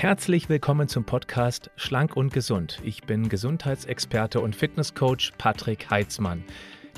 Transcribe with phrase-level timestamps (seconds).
[0.00, 2.80] Herzlich willkommen zum Podcast Schlank und Gesund.
[2.82, 6.42] Ich bin Gesundheitsexperte und Fitnesscoach Patrick Heitzmann.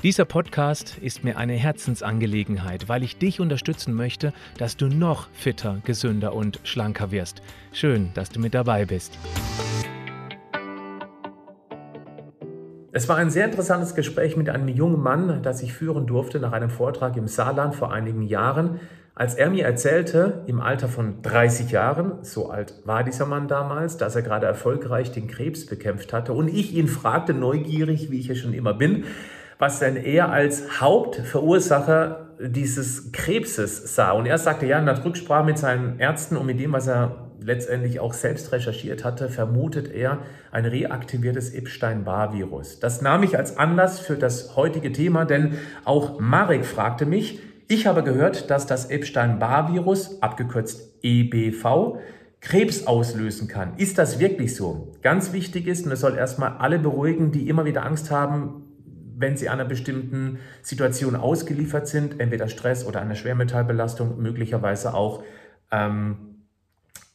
[0.03, 5.81] Dieser Podcast ist mir eine Herzensangelegenheit, weil ich dich unterstützen möchte, dass du noch fitter,
[5.83, 7.41] gesünder und schlanker wirst.
[7.73, 9.19] Schön, dass du mit dabei bist.
[12.93, 16.53] Es war ein sehr interessantes Gespräch mit einem jungen Mann, das ich führen durfte nach
[16.53, 18.79] einem Vortrag im Saarland vor einigen Jahren.
[19.15, 23.97] Als er mir erzählte, im Alter von 30 Jahren, so alt war dieser Mann damals,
[23.97, 28.27] dass er gerade erfolgreich den Krebs bekämpft hatte und ich ihn fragte, neugierig, wie ich
[28.27, 29.03] ja schon immer bin,
[29.59, 34.13] was denn er als Hauptverursacher dieses Krebses sah.
[34.13, 37.29] Und er sagte, ja, in der Rücksprache mit seinen Ärzten und mit dem, was er
[37.39, 40.19] letztendlich auch selbst recherchiert hatte, vermutet er
[40.51, 42.79] ein reaktiviertes Epstein-Barr-Virus.
[42.79, 47.87] Das nahm ich als Anlass für das heutige Thema, denn auch Marek fragte mich, ich
[47.87, 51.99] habe gehört, dass das Epstein-Barr-Virus, abgekürzt EBV,
[52.41, 53.77] Krebs auslösen kann.
[53.77, 54.91] Ist das wirklich so?
[55.01, 58.65] Ganz wichtig ist, und es soll erstmal alle beruhigen, die immer wieder Angst haben,
[59.15, 65.23] wenn sie einer bestimmten Situation ausgeliefert sind, entweder Stress oder einer Schwermetallbelastung, möglicherweise auch
[65.71, 66.33] ähm,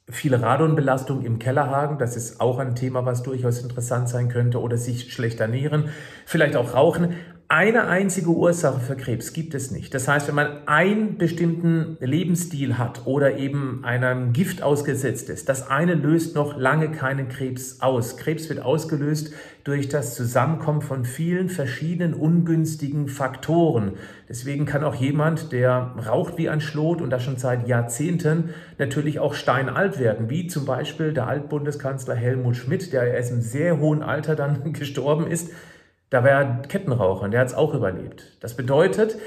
[0.09, 4.79] viele Radonbelastung im Kellerhagen, das ist auch ein Thema, was durchaus interessant sein könnte, oder
[4.79, 5.91] sich schlecht ernähren,
[6.25, 7.15] vielleicht auch rauchen
[7.51, 9.95] eine einzige Ursache für Krebs gibt es nicht.
[9.95, 15.71] Das heißt, wenn man einen bestimmten Lebensstil hat oder eben einem Gift ausgesetzt ist, das
[15.71, 18.19] eine löst noch lange keinen Krebs aus.
[18.19, 19.33] Krebs wird ausgelöst
[19.65, 23.93] durch das Zusammenkommen von vielen verschiedenen ungünstigen Faktoren.
[24.29, 29.21] Deswegen kann auch jemand, der raucht wie ein Schlot und das schon seit Jahrzehnten, natürlich
[29.21, 34.03] auch steinalt werden, wie zum Beispiel der Altbundeskanzler Helmut Schmidt, der erst im sehr hohen
[34.03, 35.51] Alter dann gestorben ist
[36.11, 38.37] da war er Kettenraucher und der hat es auch überlebt.
[38.41, 39.19] Das bedeutet,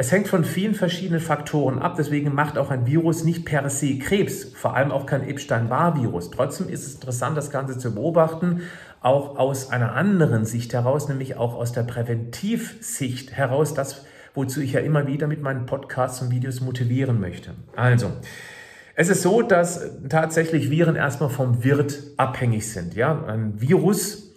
[0.00, 1.96] es hängt von vielen verschiedenen Faktoren ab.
[1.98, 6.30] Deswegen macht auch ein Virus nicht per se Krebs, vor allem auch kein Epstein-Barr-Virus.
[6.30, 8.62] Trotzdem ist es interessant, das Ganze zu beobachten,
[9.00, 14.74] auch aus einer anderen Sicht heraus, nämlich auch aus der Präventivsicht heraus, das, wozu ich
[14.74, 17.54] ja immer wieder mit meinen Podcasts und Videos motivieren möchte.
[17.74, 18.12] Also,
[18.94, 22.94] es ist so, dass tatsächlich Viren erstmal vom Wirt abhängig sind.
[22.94, 24.27] Ja, ein Virus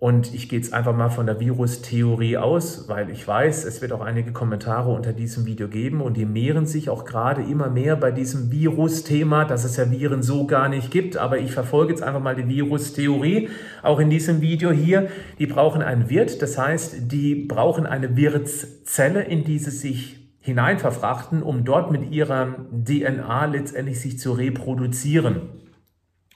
[0.00, 3.92] und ich gehe jetzt einfach mal von der Virustheorie aus, weil ich weiß, es wird
[3.92, 7.96] auch einige Kommentare unter diesem Video geben und die mehren sich auch gerade immer mehr
[7.96, 11.18] bei diesem Virusthema, dass es ja Viren so gar nicht gibt.
[11.18, 13.50] Aber ich verfolge jetzt einfach mal die Virustheorie,
[13.82, 15.10] auch in diesem Video hier.
[15.38, 21.42] Die brauchen einen Wirt, das heißt, die brauchen eine Wirtszelle, in die sie sich hineinverfrachten,
[21.42, 25.42] um dort mit ihrer DNA letztendlich sich zu reproduzieren.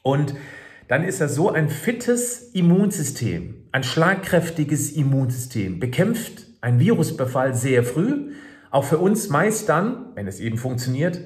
[0.02, 0.34] Und
[0.88, 8.32] dann ist er so ein fittes Immunsystem, ein schlagkräftiges Immunsystem, bekämpft einen Virusbefall sehr früh,
[8.70, 11.20] auch für uns meist dann, wenn es eben funktioniert,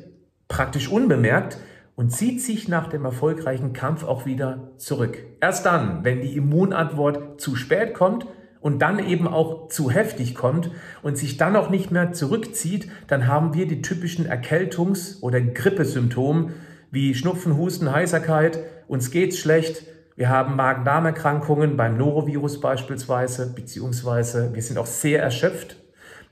[0.48, 1.58] praktisch unbemerkt
[1.96, 5.18] und zieht sich nach dem erfolgreichen Kampf auch wieder zurück.
[5.40, 8.26] Erst dann, wenn die Immunantwort zu spät kommt
[8.60, 10.70] und dann eben auch zu heftig kommt
[11.02, 16.52] und sich dann auch nicht mehr zurückzieht, dann haben wir die typischen Erkältungs- oder Grippesymptome
[16.90, 19.84] wie Schnupfen, Husten, Heiserkeit, uns geht's schlecht,
[20.16, 25.76] wir haben Magen-Darm-Erkrankungen beim Norovirus beispielsweise, beziehungsweise wir sind auch sehr erschöpft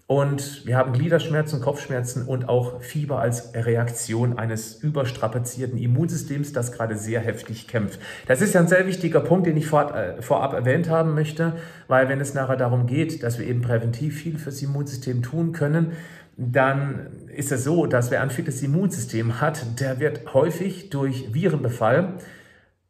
[0.08, 6.96] und wir haben Gliederschmerzen, Kopfschmerzen und auch Fieber als Reaktion eines überstrapazierten Immunsystems, das gerade
[6.96, 8.00] sehr heftig kämpft.
[8.26, 11.52] Das ist ein sehr wichtiger Punkt, den ich äh, vorab erwähnt haben möchte,
[11.86, 15.92] weil wenn es nachher darum geht, dass wir eben präventiv viel fürs Immunsystem tun können,
[16.36, 22.14] dann ist es so, dass wer ein fittes Immunsystem hat, der wird häufig durch Virenbefall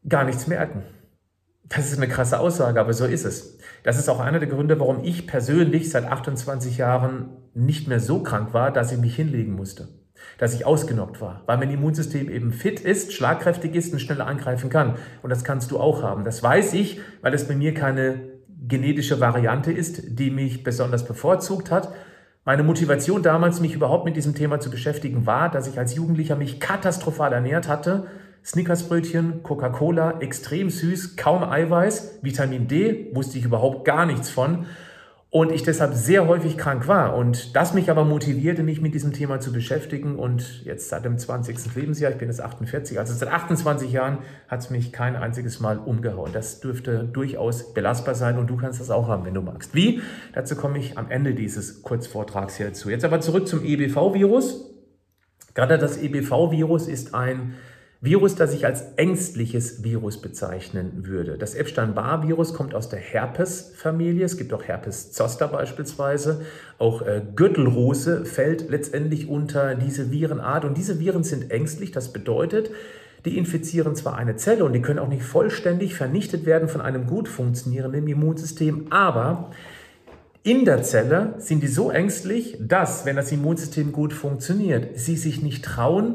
[0.09, 0.83] gar nichts merken.
[1.69, 3.59] Das ist eine krasse Aussage, aber so ist es.
[3.83, 8.23] Das ist auch einer der Gründe, warum ich persönlich seit 28 Jahren nicht mehr so
[8.23, 9.89] krank war, dass ich mich hinlegen musste.
[10.39, 11.43] Dass ich ausgenockt war.
[11.47, 14.95] Weil mein Immunsystem eben fit ist, schlagkräftig ist und schneller angreifen kann.
[15.23, 16.25] Und das kannst du auch haben.
[16.25, 18.21] Das weiß ich, weil es bei mir keine
[18.69, 21.93] genetische Variante ist, die mich besonders bevorzugt hat,
[22.47, 26.37] meine Motivation damals, mich überhaupt mit diesem Thema zu beschäftigen, war, dass ich als Jugendlicher
[26.37, 28.07] mich katastrophal ernährt hatte.
[28.47, 34.67] Snickersbrötchen, Coca-Cola, extrem süß, kaum Eiweiß, Vitamin D, wusste ich überhaupt gar nichts von
[35.31, 39.13] und ich deshalb sehr häufig krank war und das mich aber motivierte, mich mit diesem
[39.13, 41.75] Thema zu beschäftigen und jetzt seit dem 20.
[41.75, 45.79] Lebensjahr, ich bin jetzt 48, also seit 28 Jahren hat es mich kein einziges Mal
[45.79, 46.31] umgehauen.
[46.33, 49.75] Das dürfte durchaus belastbar sein und du kannst das auch haben, wenn du magst.
[49.75, 50.01] Wie?
[50.35, 52.91] Dazu komme ich am Ende dieses Kurzvortrags hier zu.
[52.91, 54.71] Jetzt aber zurück zum EBV-Virus.
[55.55, 57.55] Gerade das EBV-Virus ist ein
[58.07, 61.37] Virus, das ich als ängstliches Virus bezeichnen würde.
[61.37, 64.25] Das Epstein-Barr-Virus kommt aus der Herpes-Familie.
[64.25, 66.41] Es gibt auch Herpes zoster beispielsweise.
[66.79, 70.65] Auch äh, Gürtelrose fällt letztendlich unter diese Virenart.
[70.65, 71.93] Und diese Viren sind ängstlich.
[71.93, 72.71] Das bedeutet,
[73.27, 77.07] die infizieren zwar eine Zelle und die können auch nicht vollständig vernichtet werden von einem
[77.07, 79.51] gut funktionierenden Immunsystem, aber
[80.45, 85.43] in der Zelle sind die so ängstlich, dass, wenn das Immunsystem gut funktioniert, sie sich
[85.43, 86.15] nicht trauen,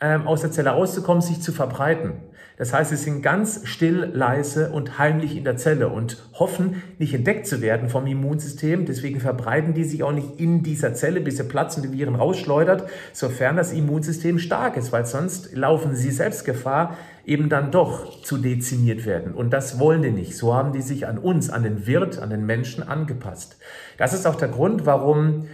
[0.00, 2.14] ähm, aus der Zelle rauszukommen, sich zu verbreiten.
[2.58, 7.14] Das heißt, sie sind ganz still, leise und heimlich in der Zelle und hoffen, nicht
[7.14, 8.84] entdeckt zu werden vom Immunsystem.
[8.84, 13.56] Deswegen verbreiten die sich auch nicht in dieser Zelle, bis sie platzende Viren rausschleudert, sofern
[13.56, 19.06] das Immunsystem stark ist, weil sonst laufen sie selbst Gefahr, eben dann doch zu dezimiert
[19.06, 19.34] werden.
[19.34, 20.36] Und das wollen die nicht.
[20.36, 23.56] So haben die sich an uns, an den Wirt, an den Menschen angepasst.
[23.98, 25.46] Das ist auch der Grund, warum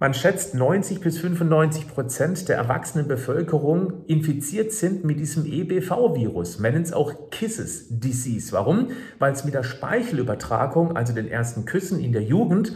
[0.00, 6.60] man schätzt, 90 bis 95 Prozent der erwachsenen Bevölkerung infiziert sind mit diesem EBV-Virus.
[6.60, 8.52] Man nennt es auch Kisses Disease.
[8.52, 8.88] Warum?
[9.18, 12.74] Weil es mit der Speichelübertragung, also den ersten Küssen in der Jugend,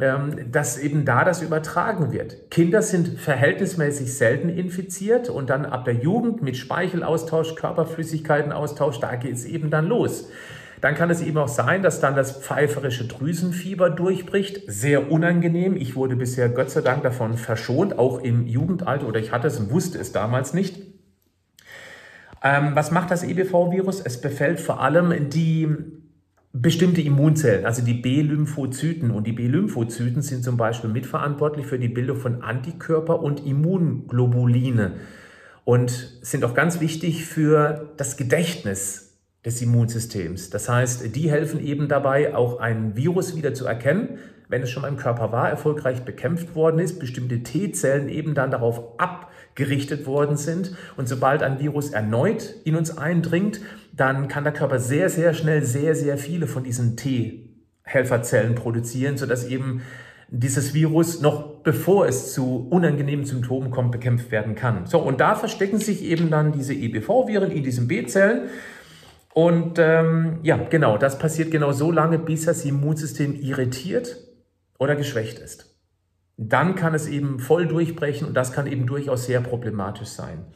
[0.00, 2.50] ähm, dass eben da das übertragen wird.
[2.50, 9.34] Kinder sind verhältnismäßig selten infiziert und dann ab der Jugend mit Speichelaustausch, Körperflüssigkeitenaustausch, da geht
[9.34, 10.30] es eben dann los.
[10.80, 14.62] Dann kann es eben auch sein, dass dann das pfeiferische Drüsenfieber durchbricht.
[14.66, 15.76] Sehr unangenehm.
[15.76, 19.58] Ich wurde bisher Gott sei Dank davon verschont, auch im Jugendalter, oder ich hatte es
[19.58, 20.80] und wusste es damals nicht.
[22.42, 24.00] Ähm, was macht das EBV-Virus?
[24.00, 25.68] Es befällt vor allem die
[26.52, 29.10] bestimmte Immunzellen, also die B-Lymphozyten.
[29.10, 34.92] Und die B-Lymphozyten sind zum Beispiel mitverantwortlich für die Bildung von Antikörper und Immunglobuline
[35.64, 35.90] und
[36.22, 39.09] sind auch ganz wichtig für das Gedächtnis
[39.44, 40.50] des Immunsystems.
[40.50, 44.84] Das heißt, die helfen eben dabei, auch ein Virus wieder zu erkennen, wenn es schon
[44.84, 50.76] im Körper war, erfolgreich bekämpft worden ist, bestimmte T-Zellen eben dann darauf abgerichtet worden sind.
[50.96, 53.60] Und sobald ein Virus erneut in uns eindringt,
[53.92, 59.46] dann kann der Körper sehr, sehr schnell sehr, sehr viele von diesen T-Helferzellen produzieren, sodass
[59.46, 59.82] eben
[60.28, 64.86] dieses Virus noch bevor es zu unangenehmen Symptomen kommt, bekämpft werden kann.
[64.86, 68.48] So, und da verstecken sich eben dann diese EBV-Viren in diesen B-Zellen.
[69.32, 74.16] Und ähm, ja, genau, das passiert genau so lange, bis das Immunsystem irritiert
[74.78, 75.76] oder geschwächt ist.
[76.36, 80.46] Dann kann es eben voll durchbrechen und das kann eben durchaus sehr problematisch sein.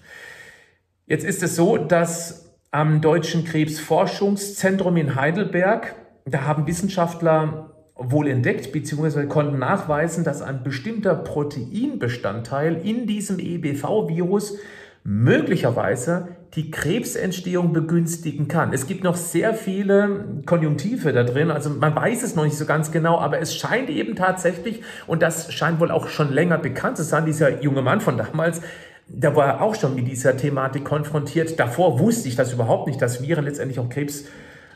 [1.06, 5.94] Jetzt ist es so, dass am Deutschen Krebsforschungszentrum in Heidelberg,
[6.24, 9.26] da haben Wissenschaftler wohl entdeckt bzw.
[9.26, 14.58] konnten nachweisen, dass ein bestimmter Proteinbestandteil in diesem EBV-Virus
[15.04, 18.72] möglicherweise die Krebsentstehung begünstigen kann.
[18.72, 22.64] Es gibt noch sehr viele Konjunktive da drin, also man weiß es noch nicht so
[22.64, 26.96] ganz genau, aber es scheint eben tatsächlich, und das scheint wohl auch schon länger bekannt
[26.96, 28.60] zu sein, dieser junge Mann von damals,
[29.08, 31.58] der war auch schon mit dieser Thematik konfrontiert.
[31.58, 34.24] Davor wusste ich das überhaupt nicht, dass Viren letztendlich auch Krebs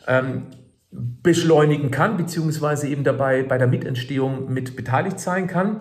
[0.06, 0.46] ähm,
[0.90, 5.80] beschleunigen kann, beziehungsweise eben dabei bei der Mitentstehung mit beteiligt sein kann.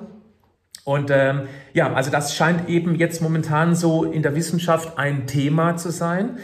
[0.87, 5.75] Und ähm, ja, also das scheint eben jetzt momentan so in der Wissenschaft ein Thema
[5.75, 6.37] zu sein.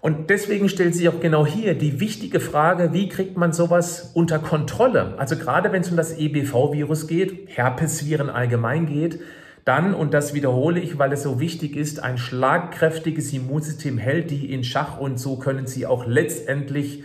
[0.00, 4.38] Und deswegen stellt sich auch genau hier die wichtige Frage, wie kriegt man sowas unter
[4.38, 5.14] Kontrolle?
[5.18, 9.18] Also gerade wenn es um das EBV-Virus geht, Herpesviren allgemein geht,
[9.64, 14.52] dann, und das wiederhole ich, weil es so wichtig ist, ein schlagkräftiges Immunsystem hält die
[14.52, 17.02] in Schach und so können sie auch letztendlich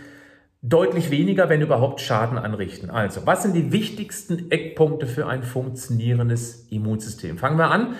[0.64, 2.90] deutlich weniger, wenn überhaupt, Schaden anrichten.
[2.90, 7.38] Also, was sind die wichtigsten Eckpunkte für ein funktionierendes Immunsystem?
[7.38, 7.94] Fangen wir an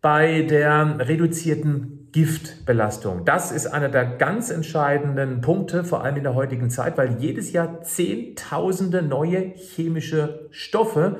[0.00, 3.24] bei der reduzierten Giftbelastung.
[3.24, 7.52] Das ist einer der ganz entscheidenden Punkte, vor allem in der heutigen Zeit, weil jedes
[7.52, 11.18] Jahr Zehntausende neue chemische Stoffe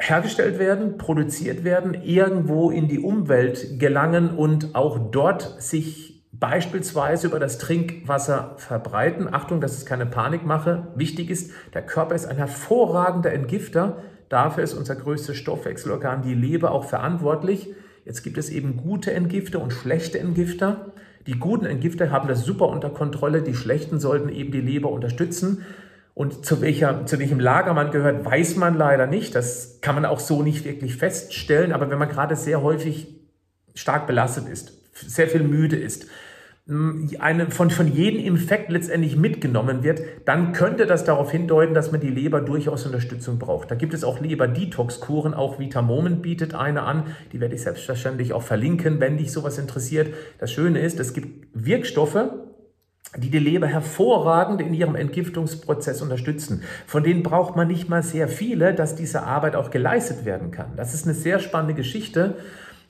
[0.00, 7.38] hergestellt werden, produziert werden, irgendwo in die Umwelt gelangen und auch dort sich beispielsweise über
[7.38, 9.32] das Trinkwasser verbreiten.
[9.32, 10.88] Achtung, dass es keine Panik mache.
[10.94, 14.02] Wichtig ist, der Körper ist ein hervorragender Entgifter.
[14.28, 17.70] Dafür ist unser größtes Stoffwechselorgan, die Leber, auch verantwortlich.
[18.04, 20.92] Jetzt gibt es eben gute Entgifter und schlechte Entgifter.
[21.26, 25.64] Die guten Entgifter haben das super unter Kontrolle, die schlechten sollten eben die Leber unterstützen.
[26.14, 29.34] Und zu, welcher, zu welchem Lager man gehört, weiß man leider nicht.
[29.34, 31.72] Das kann man auch so nicht wirklich feststellen.
[31.72, 33.08] Aber wenn man gerade sehr häufig
[33.74, 36.06] stark belastet ist, sehr viel müde ist,
[37.18, 42.00] eine, von, von jedem Infekt letztendlich mitgenommen wird, dann könnte das darauf hindeuten, dass man
[42.02, 43.70] die Leber durchaus Unterstützung braucht.
[43.70, 48.42] Da gibt es auch Leber-Detox-Kuren, auch Vitamomen bietet eine an, die werde ich selbstverständlich auch
[48.42, 50.12] verlinken, wenn dich sowas interessiert.
[50.38, 52.28] Das Schöne ist, es gibt Wirkstoffe,
[53.16, 56.62] die die Leber hervorragend in ihrem Entgiftungsprozess unterstützen.
[56.86, 60.76] Von denen braucht man nicht mal sehr viele, dass diese Arbeit auch geleistet werden kann.
[60.76, 62.36] Das ist eine sehr spannende Geschichte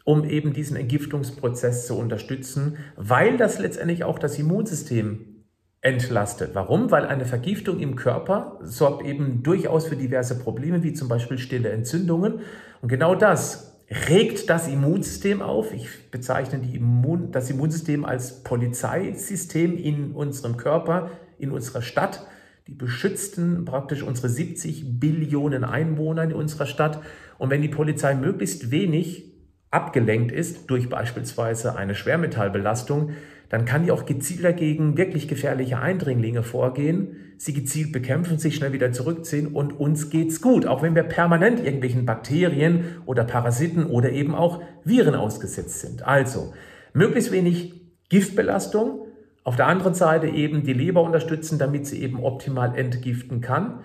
[0.09, 5.45] um eben diesen Entgiftungsprozess zu unterstützen, weil das letztendlich auch das Immunsystem
[5.83, 6.53] entlastet.
[6.55, 6.91] Warum?
[6.91, 11.69] Weil eine Vergiftung im Körper sorgt eben durchaus für diverse Probleme, wie zum Beispiel stille
[11.69, 12.41] Entzündungen.
[12.81, 15.75] Und genau das regt das Immunsystem auf.
[15.75, 22.27] Ich bezeichne Immun, das Immunsystem als Polizeisystem in unserem Körper, in unserer Stadt.
[22.67, 27.03] Die beschützten praktisch unsere 70 Billionen Einwohner in unserer Stadt.
[27.37, 29.28] Und wenn die Polizei möglichst wenig
[29.71, 33.11] abgelenkt ist durch beispielsweise eine Schwermetallbelastung,
[33.49, 38.73] dann kann die auch gezielt dagegen wirklich gefährliche Eindringlinge vorgehen, sie gezielt bekämpfen, sich schnell
[38.73, 44.11] wieder zurückziehen und uns geht's gut, auch wenn wir permanent irgendwelchen Bakterien oder Parasiten oder
[44.11, 46.07] eben auch Viren ausgesetzt sind.
[46.07, 46.53] Also,
[46.93, 47.75] möglichst wenig
[48.09, 49.07] Giftbelastung,
[49.45, 53.81] auf der anderen Seite eben die Leber unterstützen, damit sie eben optimal entgiften kann.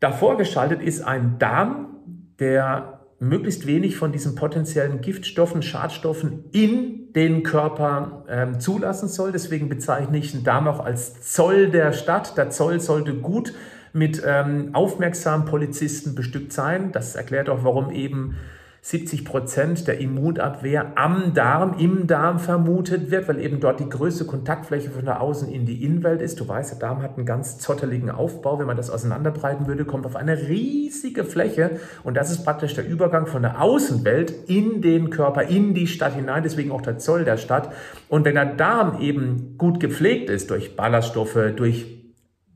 [0.00, 1.96] Davor geschaltet ist ein Darm,
[2.38, 2.91] der
[3.22, 9.30] möglichst wenig von diesen potenziellen Giftstoffen, Schadstoffen in den Körper ähm, zulassen soll.
[9.30, 12.36] Deswegen bezeichne ich den Darm auch als Zoll der Stadt.
[12.36, 13.54] Der Zoll sollte gut
[13.92, 16.90] mit ähm, aufmerksamen Polizisten bestückt sein.
[16.90, 18.36] Das erklärt auch, warum eben
[18.84, 24.24] 70 Prozent der Immunabwehr am Darm, im Darm vermutet wird, weil eben dort die größte
[24.24, 26.40] Kontaktfläche von der Außen in die Innenwelt ist.
[26.40, 28.58] Du weißt, der Darm hat einen ganz zotteligen Aufbau.
[28.58, 32.84] Wenn man das auseinanderbreiten würde, kommt auf eine riesige Fläche und das ist praktisch der
[32.84, 37.24] Übergang von der Außenwelt in den Körper, in die Stadt hinein, deswegen auch der Zoll
[37.24, 37.72] der Stadt.
[38.08, 41.86] Und wenn der Darm eben gut gepflegt ist durch Ballaststoffe, durch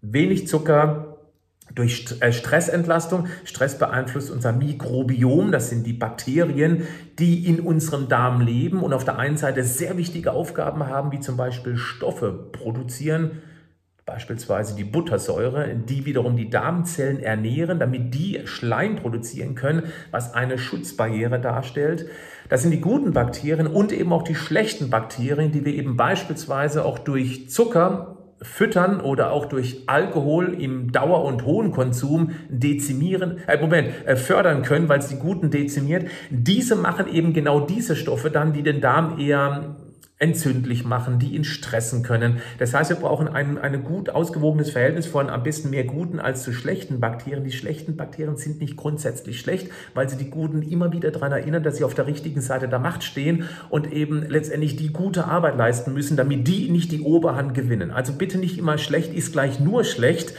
[0.02, 1.05] wenig Zucker,
[1.76, 3.28] durch äh, Stressentlastung.
[3.44, 6.88] Stress beeinflusst unser Mikrobiom, das sind die Bakterien,
[7.20, 11.20] die in unserem Darm leben und auf der einen Seite sehr wichtige Aufgaben haben, wie
[11.20, 13.42] zum Beispiel Stoffe produzieren,
[14.06, 20.58] beispielsweise die Buttersäure, die wiederum die Darmzellen ernähren, damit die Schleim produzieren können, was eine
[20.58, 22.06] Schutzbarriere darstellt.
[22.48, 26.84] Das sind die guten Bakterien und eben auch die schlechten Bakterien, die wir eben beispielsweise
[26.84, 33.58] auch durch Zucker füttern oder auch durch Alkohol im Dauer- und hohen Konsum dezimieren, äh,
[33.58, 36.08] Moment, äh, fördern können, weil es die Guten dezimiert.
[36.30, 39.76] Diese machen eben genau diese Stoffe dann, die den Darm eher
[40.18, 42.40] entzündlich machen, die ihn stressen können.
[42.58, 46.42] Das heißt, wir brauchen ein, ein gut ausgewogenes Verhältnis von am besten mehr guten als
[46.42, 47.44] zu schlechten Bakterien.
[47.44, 51.62] Die schlechten Bakterien sind nicht grundsätzlich schlecht, weil sie die guten immer wieder daran erinnern,
[51.62, 55.58] dass sie auf der richtigen Seite der Macht stehen und eben letztendlich die gute Arbeit
[55.58, 57.90] leisten müssen, damit die nicht die Oberhand gewinnen.
[57.90, 60.32] Also bitte nicht immer schlecht ist gleich nur schlecht.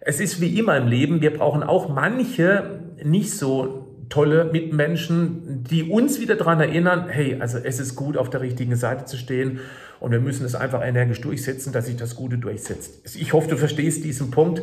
[0.00, 5.84] Es ist wie immer im Leben, wir brauchen auch manche nicht so tolle Mitmenschen, die
[5.84, 9.60] uns wieder daran erinnern, hey, also es ist gut, auf der richtigen Seite zu stehen
[10.00, 13.16] und wir müssen es einfach energisch durchsetzen, dass sich das Gute durchsetzt.
[13.16, 14.62] Ich hoffe, du verstehst diesen Punkt.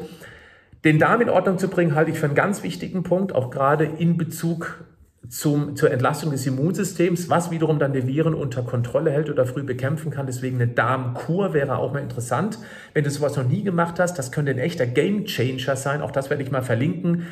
[0.84, 3.86] Den Darm in Ordnung zu bringen, halte ich für einen ganz wichtigen Punkt, auch gerade
[3.86, 4.84] in Bezug
[5.30, 9.64] zum, zur Entlastung des Immunsystems, was wiederum dann die Viren unter Kontrolle hält oder früh
[9.64, 10.28] bekämpfen kann.
[10.28, 12.60] Deswegen eine Darmkur wäre auch mal interessant.
[12.94, 16.02] Wenn du sowas noch nie gemacht hast, das könnte ein echter Gamechanger sein.
[16.02, 17.24] Auch das werde ich mal verlinken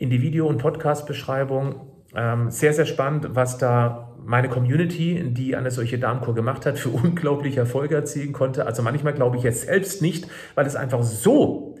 [0.00, 1.82] in die Video- und Podcast-Beschreibung.
[2.16, 6.88] Ähm, sehr, sehr spannend, was da meine Community, die eine solche Darmkur gemacht hat, für
[7.04, 8.66] unglaubliche Erfolge erzielen konnte.
[8.66, 11.76] Also manchmal glaube ich jetzt selbst nicht, weil es einfach so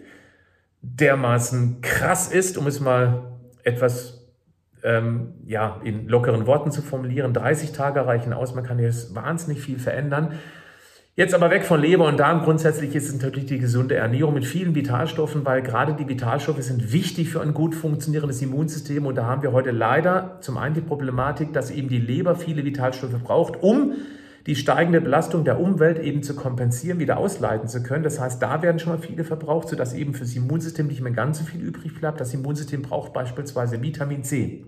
[0.82, 4.30] dermaßen krass ist, um es mal etwas
[4.82, 7.32] ähm, ja, in lockeren Worten zu formulieren.
[7.32, 10.34] 30 Tage reichen aus, man kann jetzt wahnsinnig viel verändern.
[11.16, 12.44] Jetzt aber weg von Leber und Darm.
[12.44, 16.92] Grundsätzlich ist es natürlich die gesunde Ernährung mit vielen Vitalstoffen, weil gerade die Vitalstoffe sind
[16.92, 19.04] wichtig für ein gut funktionierendes Immunsystem.
[19.04, 22.64] Und da haben wir heute leider zum einen die Problematik, dass eben die Leber viele
[22.64, 23.94] Vitalstoffe braucht, um
[24.46, 28.04] die steigende Belastung der Umwelt eben zu kompensieren, wieder ausleiten zu können.
[28.04, 31.12] Das heißt, da werden schon mal viele verbraucht, sodass eben für das Immunsystem nicht mehr
[31.12, 32.20] ganz so viel übrig bleibt.
[32.20, 34.64] Das Immunsystem braucht beispielsweise Vitamin C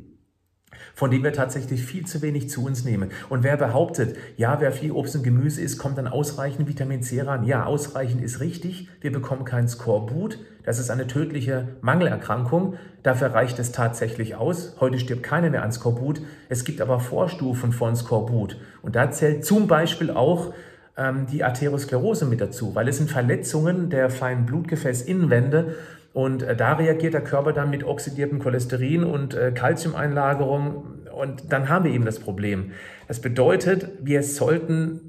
[0.94, 3.10] von dem wir tatsächlich viel zu wenig zu uns nehmen.
[3.28, 7.20] Und wer behauptet, ja, wer viel Obst und Gemüse isst, kommt dann ausreichend Vitamin C
[7.20, 7.44] ran.
[7.44, 8.88] Ja, ausreichend ist richtig.
[9.00, 10.38] Wir bekommen kein Skorbut.
[10.64, 12.74] Das ist eine tödliche Mangelerkrankung.
[13.02, 14.76] Dafür reicht es tatsächlich aus.
[14.80, 16.22] Heute stirbt keiner mehr an Skorbut.
[16.48, 18.58] Es gibt aber Vorstufen von Skorbut.
[18.80, 20.54] Und da zählt zum Beispiel auch
[20.96, 25.74] ähm, die Arteriosklerose mit dazu, weil es sind Verletzungen der feinen Blutgefäßinnenwände
[26.12, 31.06] und äh, da reagiert der Körper dann mit oxidiertem Cholesterin und äh, Calciumeinlagerung.
[31.12, 32.72] Und dann haben wir eben das Problem.
[33.08, 35.00] Das bedeutet, wir sollten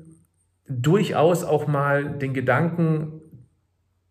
[0.67, 3.21] durchaus auch mal den Gedanken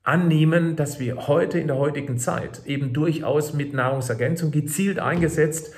[0.03, 5.75] annehmen, dass wir heute in der heutigen Zeit eben durchaus mit Nahrungsergänzung gezielt eingesetzt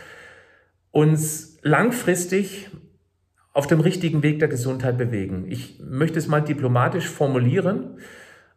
[0.90, 2.71] uns langfristig
[3.52, 5.47] auf dem richtigen Weg der Gesundheit bewegen.
[5.49, 7.99] Ich möchte es mal diplomatisch formulieren.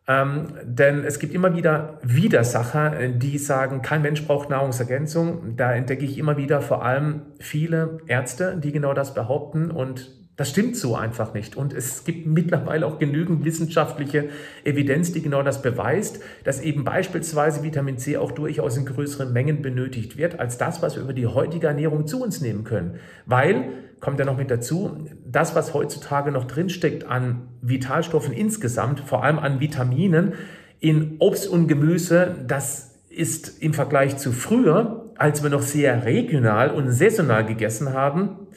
[0.08, 5.58] Ähm, denn es gibt immer wieder Widersacher, die sagen, kein Mensch braucht Nahrungsergänzung.
[5.58, 10.52] Da entdecke ich immer wieder vor allem viele Ärzte, die genau das behaupten und das
[10.52, 11.58] stimmt so einfach nicht.
[11.58, 14.30] Und es gibt mittlerweile auch genügend wissenschaftliche
[14.64, 19.64] Evidenz, die genau das beweist, dass eben beispielsweise Vitamin C auch durchaus in größeren Mengen
[19.64, 23.00] benötigt wird, als das, was wir über die heutige Ernährung zu uns nehmen können.
[23.26, 29.24] Weil, kommt ja noch mit dazu, das, was heutzutage noch drinsteckt an Vitalstoffen insgesamt, vor
[29.24, 30.34] allem an Vitaminen
[30.80, 36.70] in Obst und Gemüse, das ist im Vergleich zu früher, als wir noch sehr regional
[36.70, 38.48] und saisonal gegessen haben,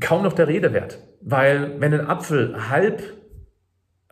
[0.00, 0.98] kaum noch der Rede wert.
[1.20, 3.02] Weil wenn ein Apfel halb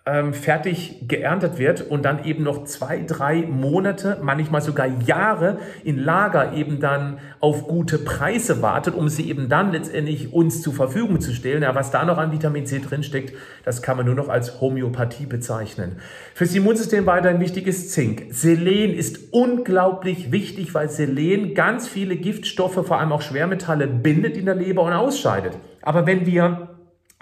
[0.04, 5.97] ähm, fertig geerntet wird und dann eben noch zwei, drei Monate, manchmal sogar Jahre in
[5.97, 11.21] Lager eben dann auf gute Preise wartet, um sie eben dann letztendlich uns zur Verfügung
[11.21, 11.62] zu stellen.
[11.62, 13.32] Ja, was da noch an Vitamin C drinsteckt,
[13.64, 16.00] das kann man nur noch als Homöopathie bezeichnen.
[16.35, 18.25] Fürs Immunsystem weiterhin wichtig ist Zink.
[18.30, 24.47] Selen ist unglaublich wichtig, weil Selen ganz viele Giftstoffe, vor allem auch Schwermetalle, bindet in
[24.47, 25.52] der Leber und ausscheidet.
[25.80, 26.72] Aber wenn wir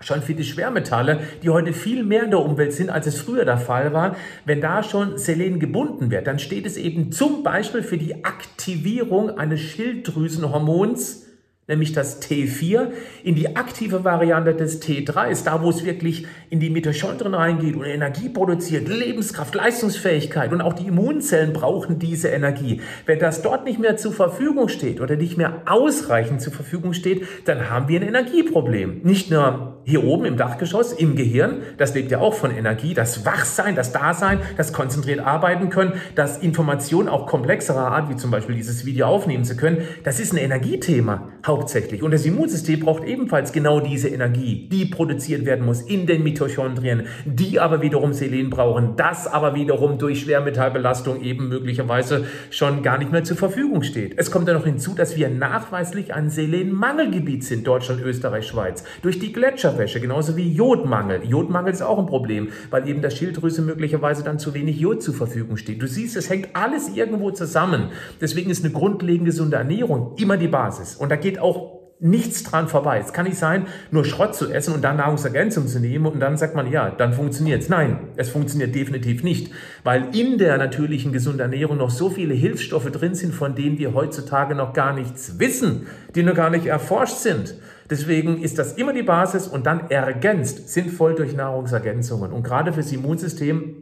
[0.00, 3.44] schon für die Schwermetalle, die heute viel mehr in der Umwelt sind, als es früher
[3.44, 7.82] der Fall war, wenn da schon Selen gebunden wird, dann steht es eben zum Beispiel
[7.82, 11.26] für die Aktivierung eines Schilddrüsenhormons,
[11.70, 12.88] nämlich das T4,
[13.22, 17.76] in die aktive Variante des T3 ist da, wo es wirklich in die Mitochondrien reingeht
[17.76, 22.80] und Energie produziert, Lebenskraft, Leistungsfähigkeit und auch die Immunzellen brauchen diese Energie.
[23.06, 27.24] Wenn das dort nicht mehr zur Verfügung steht oder nicht mehr ausreichend zur Verfügung steht,
[27.44, 29.02] dann haben wir ein Energieproblem.
[29.04, 33.24] Nicht nur hier oben im Dachgeschoss, im Gehirn, das lebt ja auch von Energie, das
[33.24, 38.54] Wachsein, das Dasein, das konzentriert arbeiten können, das Informationen auch komplexerer Art, wie zum Beispiel
[38.54, 42.02] dieses Video aufnehmen zu können, das ist ein Energiethema hauptsächlich.
[42.02, 47.06] Und das Immunsystem braucht ebenfalls genau diese Energie, die produziert werden muss in den Mitochondrien,
[47.24, 53.12] die aber wiederum Selen brauchen, das aber wiederum durch Schwermetallbelastung eben möglicherweise schon gar nicht
[53.12, 54.14] mehr zur Verfügung steht.
[54.16, 59.18] Es kommt dann noch hinzu, dass wir nachweislich ein Selenmangelgebiet sind, Deutschland, Österreich, Schweiz, durch
[59.18, 59.32] die
[59.70, 61.24] Gletscherwäsche, genauso wie Jodmangel.
[61.24, 65.14] Jodmangel ist auch ein Problem, weil eben der Schilddrüse möglicherweise dann zu wenig Jod zur
[65.14, 65.82] Verfügung steht.
[65.82, 67.90] Du siehst, es hängt alles irgendwo zusammen.
[68.20, 70.96] Deswegen ist eine grundlegend gesunde Ernährung immer die Basis.
[70.96, 72.98] Und da geht auch nichts dran vorbei.
[72.98, 76.36] Es kann nicht sein, nur Schrott zu essen und dann Nahrungsergänzung zu nehmen und dann
[76.36, 77.68] sagt man, ja, dann funktioniert es.
[77.68, 79.52] Nein, es funktioniert definitiv nicht,
[79.84, 83.94] weil in der natürlichen gesunden Ernährung noch so viele Hilfsstoffe drin sind, von denen wir
[83.94, 87.54] heutzutage noch gar nichts wissen, die noch gar nicht erforscht sind.
[87.90, 92.32] Deswegen ist das immer die Basis und dann ergänzt sinnvoll durch Nahrungsergänzungen.
[92.32, 93.79] Und gerade fürs Immunsystem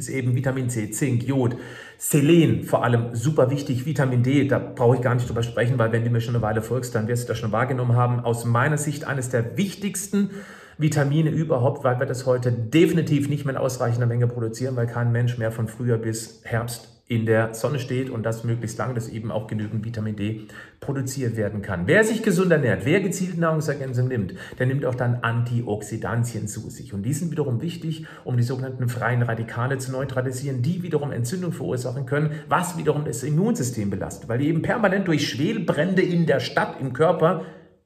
[0.00, 1.56] ist eben Vitamin C, Zink, Jod,
[1.98, 5.92] Selen vor allem super wichtig, Vitamin D, da brauche ich gar nicht drüber sprechen, weil
[5.92, 8.20] wenn du mir schon eine Weile folgst, dann wirst du das schon wahrgenommen haben.
[8.20, 10.30] Aus meiner Sicht eines der wichtigsten
[10.78, 15.12] Vitamine überhaupt, weil wir das heute definitiv nicht mehr in ausreichender Menge produzieren, weil kein
[15.12, 19.08] Mensch mehr von Frühjahr bis Herbst in der Sonne steht und das möglichst lang, dass
[19.08, 20.46] eben auch genügend Vitamin D
[20.78, 21.88] produziert werden kann.
[21.88, 26.94] Wer sich gesund ernährt, wer gezielt Nahrungsergänzung nimmt, der nimmt auch dann Antioxidantien zu sich.
[26.94, 31.50] Und die sind wiederum wichtig, um die sogenannten freien Radikale zu neutralisieren, die wiederum Entzündung
[31.50, 36.38] verursachen können, was wiederum das Immunsystem belastet, weil die eben permanent durch Schwelbrände in der
[36.38, 37.42] Stadt, im Körper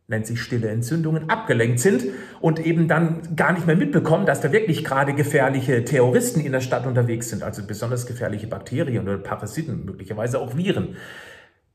[0.06, 2.04] nennt sich stille Entzündungen, abgelenkt sind
[2.40, 6.60] und eben dann gar nicht mehr mitbekommen, dass da wirklich gerade gefährliche Terroristen in der
[6.60, 10.96] Stadt unterwegs sind, also besonders gefährliche Bakterien oder Parasiten, möglicherweise auch Viren.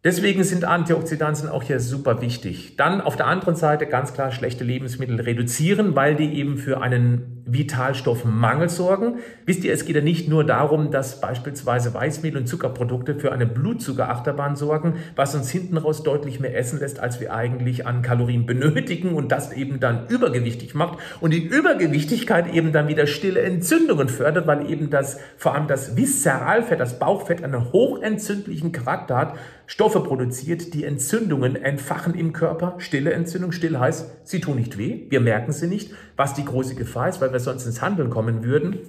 [0.01, 2.77] Deswegen sind Antioxidantien auch hier super wichtig.
[2.77, 7.43] Dann auf der anderen Seite ganz klar schlechte Lebensmittel reduzieren, weil die eben für einen
[7.45, 9.19] Vitalstoffmangel sorgen.
[9.45, 13.45] Wisst ihr, es geht ja nicht nur darum, dass beispielsweise Weißmehl und Zuckerprodukte für eine
[13.45, 18.45] Blutzuckerachterbahn sorgen, was uns hinten raus deutlich mehr essen lässt, als wir eigentlich an Kalorien
[18.45, 24.07] benötigen und das eben dann übergewichtig macht und die Übergewichtigkeit eben dann wieder stille Entzündungen
[24.07, 29.33] fördert, weil eben das, vor allem das Viszeralfett, das Bauchfett einen hochentzündlichen Charakter hat,
[29.69, 32.73] Stoffe produziert, die Entzündungen entfachen im Körper.
[32.79, 36.73] Stille Entzündung, still heißt, sie tun nicht weh, wir merken sie nicht, was die große
[36.73, 38.79] Gefahr ist, weil wir sonst ins Handeln kommen würden.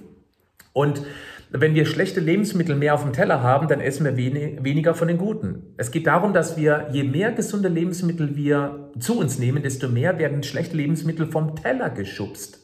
[0.73, 1.03] Und
[1.51, 5.07] wenn wir schlechte Lebensmittel mehr auf dem Teller haben, dann essen wir wenig, weniger von
[5.07, 5.75] den guten.
[5.77, 10.17] Es geht darum, dass wir, je mehr gesunde Lebensmittel wir zu uns nehmen, desto mehr
[10.17, 12.57] werden schlechte Lebensmittel vom Teller geschubst.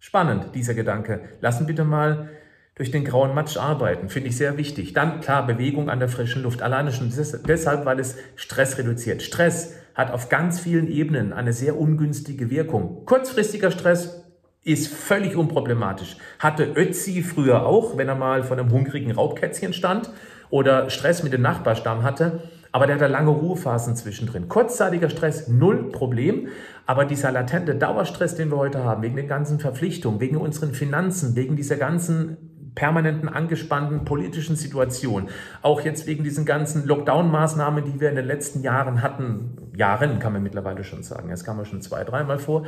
[0.00, 1.20] Spannend, dieser Gedanke.
[1.40, 2.30] Lassen bitte mal
[2.78, 4.92] durch den grauen Matsch arbeiten, finde ich sehr wichtig.
[4.92, 6.62] Dann klar, Bewegung an der frischen Luft.
[6.62, 7.12] Alleine schon
[7.46, 9.20] deshalb, weil es Stress reduziert.
[9.20, 13.04] Stress hat auf ganz vielen Ebenen eine sehr ungünstige Wirkung.
[13.04, 14.24] Kurzfristiger Stress
[14.62, 16.18] ist völlig unproblematisch.
[16.38, 20.10] Hatte Ötzi früher auch, wenn er mal von einem hungrigen Raubkätzchen stand
[20.50, 22.44] oder Stress mit dem Nachbarstamm hatte.
[22.70, 24.48] Aber der hatte lange Ruhephasen zwischendrin.
[24.48, 26.48] Kurzzeitiger Stress, null Problem.
[26.86, 31.34] Aber dieser latente Dauerstress, den wir heute haben, wegen den ganzen Verpflichtungen, wegen unseren Finanzen,
[31.34, 32.36] wegen dieser ganzen
[32.78, 35.30] permanenten angespannten politischen Situation,
[35.62, 40.32] auch jetzt wegen diesen ganzen Lockdown-Maßnahmen, die wir in den letzten Jahren hatten, Jahren kann
[40.32, 42.66] man mittlerweile schon sagen, es kam ja schon zwei, dreimal vor,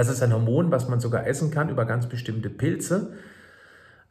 [0.00, 3.12] Das ist ein Hormon, was man sogar essen kann über ganz bestimmte Pilze.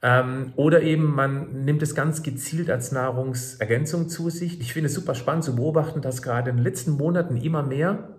[0.03, 4.61] Ähm, oder eben man nimmt es ganz gezielt als Nahrungsergänzung zu sich.
[4.61, 8.09] Ich finde es super spannend zu beobachten, dass gerade in den letzten Monaten immer mehr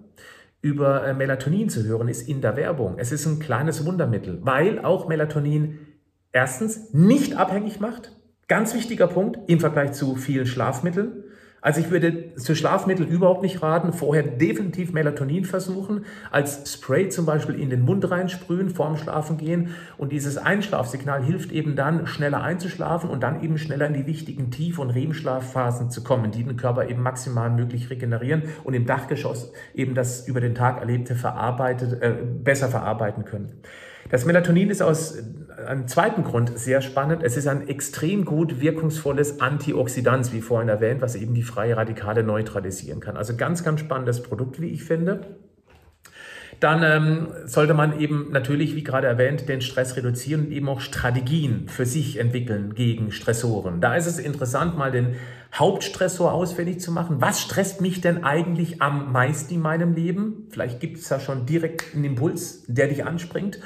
[0.60, 2.96] über äh, Melatonin zu hören ist in der Werbung.
[2.98, 5.78] Es ist ein kleines Wundermittel, weil auch Melatonin
[6.32, 8.16] erstens nicht abhängig macht.
[8.48, 11.19] Ganz wichtiger Punkt im Vergleich zu vielen Schlafmitteln.
[11.62, 13.92] Also ich würde zu Schlafmitteln überhaupt nicht raten.
[13.92, 19.74] Vorher definitiv Melatonin versuchen, als Spray zum Beispiel in den Mund reinsprühen, vorm Schlafen gehen.
[19.98, 24.50] Und dieses Einschlafsignal hilft eben dann, schneller einzuschlafen und dann eben schneller in die wichtigen
[24.50, 29.52] Tief- und REM-Schlafphasen zu kommen, die den Körper eben maximal möglich regenerieren und im Dachgeschoss
[29.74, 33.60] eben das über den Tag Erlebte verarbeitet, äh, besser verarbeiten können.
[34.10, 35.18] Das Melatonin ist aus
[35.66, 37.22] einem zweiten Grund sehr spannend.
[37.22, 42.24] Es ist ein extrem gut wirkungsvolles Antioxidant, wie vorhin erwähnt, was eben die freie Radikale
[42.24, 43.16] neutralisieren kann.
[43.16, 45.20] Also ganz, ganz spannendes Produkt, wie ich finde.
[46.58, 50.80] Dann ähm, sollte man eben natürlich, wie gerade erwähnt, den Stress reduzieren und eben auch
[50.80, 53.80] Strategien für sich entwickeln gegen Stressoren.
[53.80, 55.16] Da ist es interessant, mal den
[55.54, 57.16] Hauptstressor ausfindig zu machen.
[57.20, 60.48] Was stresst mich denn eigentlich am meisten in meinem Leben?
[60.50, 63.58] Vielleicht gibt es ja schon direkt einen Impuls, der dich anspringt.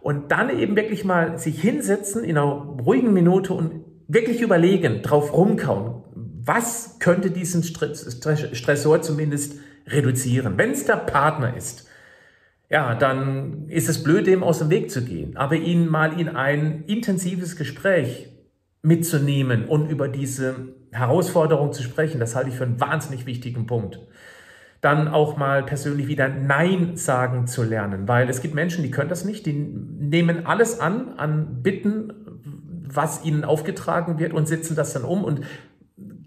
[0.00, 2.52] Und dann eben wirklich mal sich hinsetzen in einer
[2.84, 10.56] ruhigen Minute und wirklich überlegen, drauf rumkauen, was könnte diesen Stressor zumindest reduzieren.
[10.56, 11.88] Wenn es der Partner ist,
[12.70, 15.36] ja, dann ist es blöd, dem aus dem Weg zu gehen.
[15.36, 18.28] Aber ihn mal in ein intensives Gespräch
[18.82, 24.00] mitzunehmen und über diese Herausforderung zu sprechen, das halte ich für einen wahnsinnig wichtigen Punkt
[24.80, 29.08] dann auch mal persönlich wieder Nein sagen zu lernen, weil es gibt Menschen, die können
[29.08, 32.12] das nicht, die nehmen alles an, an Bitten,
[32.90, 35.42] was ihnen aufgetragen wird und setzen das dann um und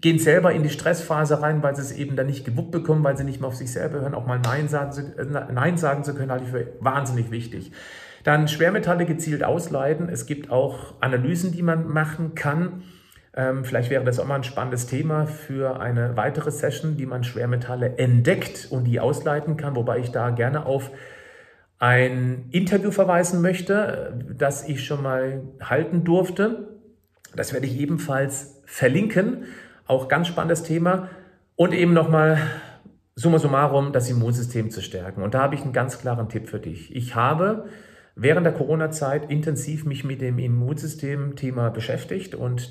[0.02, 3.16] gehen selber in die Stressphase rein, weil sie es eben dann nicht gewuppt bekommen, weil
[3.16, 6.04] sie nicht mehr auf sich selber hören, auch mal Nein sagen, zu, äh, Nein sagen
[6.04, 7.72] zu können, halte ich für wahnsinnig wichtig.
[8.24, 10.08] Dann Schwermetalle gezielt ausleiten.
[10.08, 12.82] Es gibt auch Analysen, die man machen kann
[13.34, 17.24] ähm, vielleicht wäre das auch mal ein spannendes Thema für eine weitere Session, wie man
[17.24, 20.90] Schwermetalle entdeckt und die ausleiten kann, wobei ich da gerne auf
[21.78, 26.68] ein Interview verweisen möchte, das ich schon mal halten durfte.
[27.34, 29.44] Das werde ich ebenfalls verlinken.
[29.86, 31.08] Auch ganz spannendes Thema.
[31.56, 32.38] Und eben nochmal
[33.16, 35.22] summa summarum das Immunsystem zu stärken.
[35.22, 36.94] Und da habe ich einen ganz klaren Tipp für dich.
[36.94, 37.66] Ich habe
[38.14, 42.70] während der Corona-Zeit intensiv mich mit dem Immunsystem-Thema beschäftigt und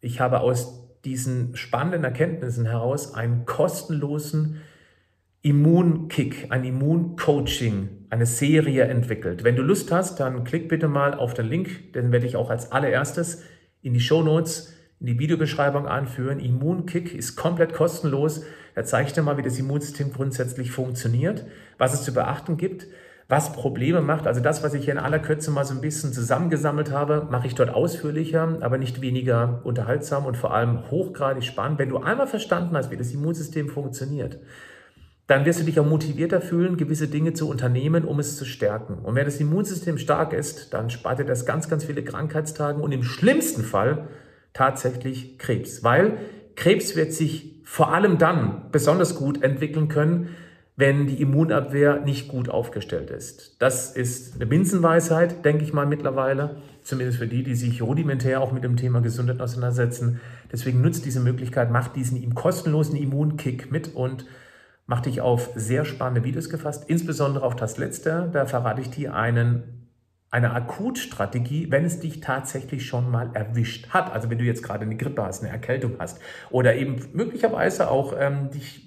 [0.00, 4.60] ich habe aus diesen spannenden Erkenntnissen heraus einen kostenlosen
[5.42, 9.44] Immunkick, ein Immuncoaching, eine Serie entwickelt.
[9.44, 12.50] Wenn du Lust hast, dann klick bitte mal auf den Link, den werde ich auch
[12.50, 13.42] als allererstes
[13.80, 16.40] in die Show Notes, in die Videobeschreibung anführen.
[16.40, 18.42] Immunkick ist komplett kostenlos.
[18.74, 21.46] Er zeigt dir mal, wie das Immunsystem grundsätzlich funktioniert,
[21.78, 22.88] was es zu beachten gibt
[23.28, 24.26] was Probleme macht.
[24.26, 27.46] Also das, was ich hier in aller Kürze mal so ein bisschen zusammengesammelt habe, mache
[27.46, 31.78] ich dort ausführlicher, aber nicht weniger unterhaltsam und vor allem hochgradig spannend.
[31.78, 34.38] Wenn du einmal verstanden hast, wie das Immunsystem funktioniert,
[35.26, 38.94] dann wirst du dich auch motivierter fühlen, gewisse Dinge zu unternehmen, um es zu stärken.
[39.02, 42.92] Und wenn das Immunsystem stark ist, dann spart dir das ganz, ganz viele Krankheitstage und
[42.92, 44.08] im schlimmsten Fall
[44.54, 45.84] tatsächlich Krebs.
[45.84, 46.16] Weil
[46.56, 50.30] Krebs wird sich vor allem dann besonders gut entwickeln können,
[50.78, 53.56] wenn die Immunabwehr nicht gut aufgestellt ist.
[53.58, 58.52] Das ist eine Binsenweisheit, denke ich mal mittlerweile, zumindest für die, die sich rudimentär auch
[58.52, 60.20] mit dem Thema Gesundheit auseinandersetzen.
[60.52, 64.24] Deswegen nutzt diese Möglichkeit, macht diesen kostenlosen Immunkick mit und
[64.86, 68.30] mach dich auf sehr spannende Videos gefasst, insbesondere auf das letzte.
[68.32, 69.77] Da verrate ich dir einen
[70.30, 74.12] eine Akutstrategie, wenn es dich tatsächlich schon mal erwischt hat.
[74.12, 78.14] Also wenn du jetzt gerade eine Grippe hast, eine Erkältung hast oder eben möglicherweise auch
[78.18, 78.86] ähm, dich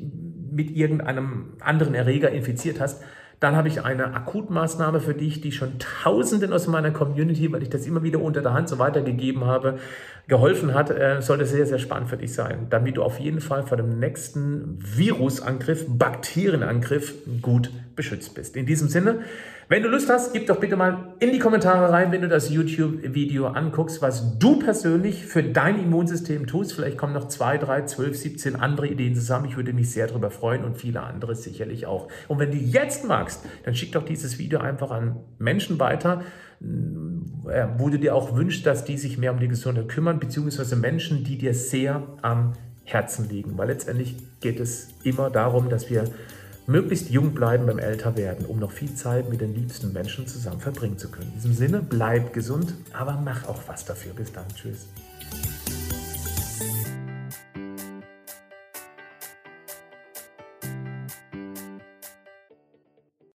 [0.51, 3.04] mit irgendeinem anderen Erreger infiziert hast,
[3.41, 7.71] dann habe ich eine Akutmaßnahme für dich, die schon Tausenden aus meiner Community, weil ich
[7.71, 9.80] das immer wieder unter der Hand so weitergegeben habe,
[10.27, 10.91] geholfen hat.
[10.91, 13.97] Äh, sollte sehr, sehr spannend für dich sein, damit du auf jeden Fall vor dem
[13.97, 18.56] nächsten Virusangriff, Bakterienangriff gut beschützt bist.
[18.56, 19.21] In diesem Sinne,
[19.67, 22.49] wenn du Lust hast, gib doch bitte mal in die Kommentare rein, wenn du das
[22.49, 26.73] YouTube-Video anguckst, was du persönlich für dein Immunsystem tust.
[26.73, 29.45] Vielleicht kommen noch zwei, drei, zwölf, 17 andere Ideen zusammen.
[29.45, 32.10] Ich würde mich sehr darüber freuen und viele andere sicherlich auch.
[32.27, 36.23] Und wenn du jetzt magst, dann schick doch dieses Video einfach an Menschen weiter,
[36.60, 40.75] äh, wo du dir auch wünschst, dass die sich mehr um die Gesundheit kümmern, beziehungsweise
[40.75, 43.58] Menschen, die dir sehr am Herzen liegen.
[43.58, 46.06] Weil letztendlich geht es immer darum, dass wir
[46.67, 50.97] möglichst jung bleiben beim Älterwerden, um noch viel Zeit mit den liebsten Menschen zusammen verbringen
[50.97, 51.28] zu können.
[51.30, 54.13] In diesem Sinne, bleib gesund, aber mach auch was dafür.
[54.13, 54.45] Bis dann.
[54.56, 54.88] Tschüss.